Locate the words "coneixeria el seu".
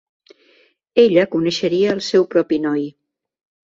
1.37-2.29